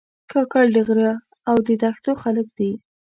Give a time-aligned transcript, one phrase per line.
[0.31, 1.11] کاکړ د غره
[1.49, 2.71] او دښتو خلک دي.